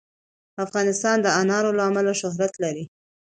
افغانستان 0.65 1.17
د 1.21 1.27
انار 1.41 1.65
له 1.77 1.83
امله 1.89 2.13
شهرت 2.21 2.53
لري. 2.63 2.85